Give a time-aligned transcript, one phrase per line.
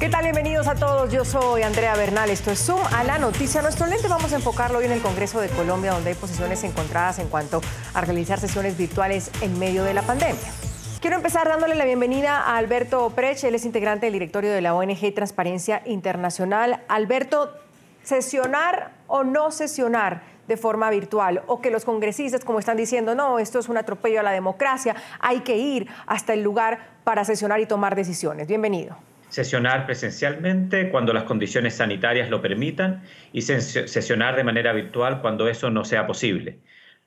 [0.00, 0.24] ¿Qué tal?
[0.24, 1.12] Bienvenidos a todos.
[1.12, 2.28] Yo soy Andrea Bernal.
[2.28, 3.62] Esto es Zoom a la noticia.
[3.62, 7.20] Nuestro lente vamos a enfocarlo hoy en el Congreso de Colombia, donde hay posiciones encontradas
[7.20, 7.60] en cuanto
[7.94, 10.52] a realizar sesiones virtuales en medio de la pandemia.
[11.00, 13.44] Quiero empezar dándole la bienvenida a Alberto Prech.
[13.44, 16.82] Él es integrante del directorio de la ONG Transparencia Internacional.
[16.88, 17.54] Alberto,
[18.02, 23.38] sesionar o no sesionar de forma virtual o que los congresistas, como están diciendo, no,
[23.38, 27.60] esto es un atropello a la democracia, hay que ir hasta el lugar para sesionar
[27.60, 28.48] y tomar decisiones.
[28.48, 28.96] Bienvenido
[29.34, 33.02] sesionar presencialmente cuando las condiciones sanitarias lo permitan
[33.32, 36.60] y sesionar de manera virtual cuando eso no sea posible.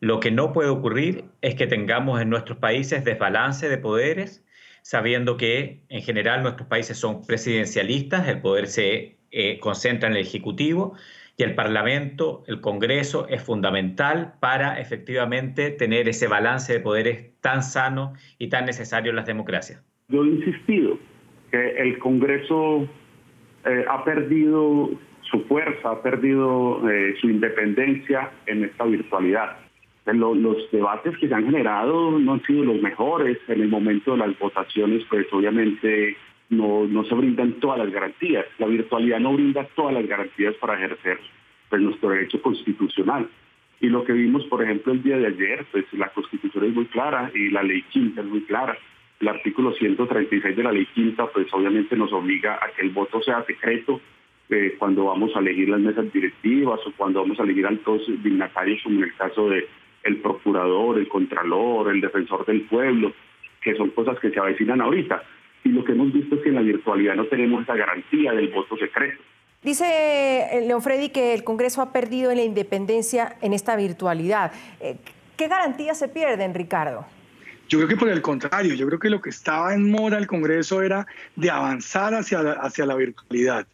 [0.00, 4.44] Lo que no puede ocurrir es que tengamos en nuestros países desbalance de poderes,
[4.82, 10.20] sabiendo que en general nuestros países son presidencialistas, el poder se eh, concentra en el
[10.20, 10.96] Ejecutivo
[11.38, 17.62] y el Parlamento, el Congreso, es fundamental para efectivamente tener ese balance de poderes tan
[17.62, 19.82] sano y tan necesario en las democracias.
[20.08, 20.98] Yo he insistido
[21.50, 22.86] que el Congreso
[23.64, 24.90] eh, ha perdido
[25.22, 29.58] su fuerza, ha perdido eh, su independencia en esta virtualidad.
[30.06, 33.38] los debates que se han generado no han sido los mejores.
[33.48, 36.16] En el momento de las votaciones, pues obviamente
[36.48, 38.46] no, no se brindan todas las garantías.
[38.58, 41.18] La virtualidad no brinda todas las garantías para ejercer
[41.68, 43.28] pues, nuestro derecho constitucional.
[43.80, 46.84] Y lo que vimos, por ejemplo, el día de ayer, pues la Constitución es muy
[46.86, 48.76] clara y la ley quinta es muy clara
[49.20, 53.22] el artículo 136 de la ley quinta, pues obviamente nos obliga a que el voto
[53.22, 54.00] sea secreto
[54.48, 58.82] eh, cuando vamos a elegir las mesas directivas o cuando vamos a elegir altos dignatarios,
[58.82, 59.68] como en el caso de
[60.02, 63.12] el procurador, el contralor, el defensor del pueblo,
[63.60, 65.22] que son cosas que se avecinan ahorita.
[65.64, 68.48] Y lo que hemos visto es que en la virtualidad no tenemos esa garantía del
[68.48, 69.22] voto secreto.
[69.62, 74.52] Dice eh, León Freddy que el Congreso ha perdido en la independencia en esta virtualidad.
[74.80, 74.96] Eh,
[75.36, 77.04] ¿Qué garantías se pierden, Ricardo?
[77.70, 80.26] Yo creo que por el contrario, yo creo que lo que estaba en mora el
[80.26, 81.06] Congreso era
[81.36, 83.64] de avanzar hacia la, hacia la virtualidad.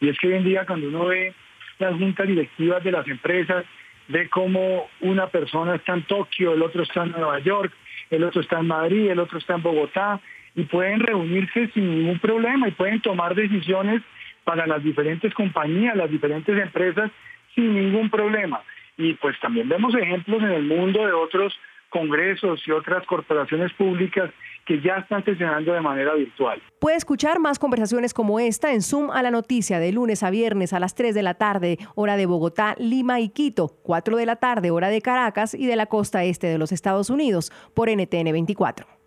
[0.00, 1.34] Y es que hoy en día cuando uno ve
[1.78, 3.66] las juntas directivas de las empresas,
[4.08, 7.70] ve cómo una persona está en Tokio, el otro está en Nueva York,
[8.08, 10.18] el otro está en Madrid, el otro está en Bogotá,
[10.54, 14.00] y pueden reunirse sin ningún problema y pueden tomar decisiones
[14.44, 17.10] para las diferentes compañías, las diferentes empresas,
[17.54, 18.62] sin ningún problema.
[18.96, 21.52] Y pues también vemos ejemplos en el mundo de otros
[21.92, 24.30] congresos y otras corporaciones públicas
[24.66, 26.60] que ya están sesionando de manera virtual.
[26.80, 30.72] Puede escuchar más conversaciones como esta en Zoom a la noticia de lunes a viernes
[30.72, 34.36] a las 3 de la tarde, hora de Bogotá, Lima y Quito, 4 de la
[34.36, 38.32] tarde, hora de Caracas y de la costa este de los Estados Unidos, por NTN
[38.32, 39.01] 24.